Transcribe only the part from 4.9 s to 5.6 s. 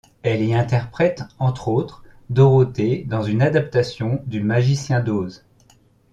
d'Oz.